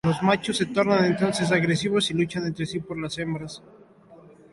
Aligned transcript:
Los 0.03 0.23
machos 0.23 0.57
se 0.57 0.65
tornan 0.65 1.05
entonces 1.05 1.51
agresivos 1.51 2.09
y 2.09 2.15
luchan 2.15 2.47
entre 2.47 2.65
sí 2.65 2.79
por 2.79 2.99
las 2.99 3.15
hembras. 3.19 3.61